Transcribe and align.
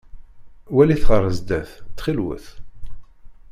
Walit 0.73 1.03
ɣer 1.09 1.23
zdat 1.37 1.71
ttxil-wet! 1.83 2.45